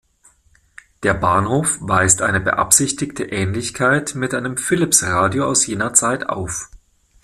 Der 1.03 1.13
Bahnhof 1.13 1.77
weist 1.79 2.23
eine 2.23 2.39
beabsichtigte 2.41 3.23
Ähnlichkeit 3.25 4.15
mit 4.15 4.33
einem 4.33 4.57
Philips-Radio 4.57 5.45
aus 5.45 5.67
jener 5.67 5.93
Zeit 5.93 6.27
auf. 6.27 6.71